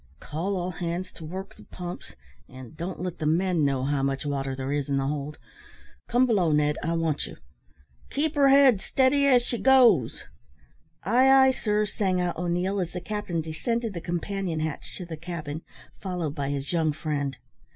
[0.19, 2.15] "Call all hands to work the pumps;
[2.49, 5.37] and don't let the men know how much water there is in the hold.
[6.07, 6.79] Come below, Ned.
[6.81, 7.37] I want you.
[8.09, 10.23] Keep her head steady as she goes."
[11.03, 15.17] "Ay, ay, sir," sang out O'Neil, as the captain descended the companion hatch to the
[15.17, 15.61] cabin,
[15.99, 17.37] followed by his young friend.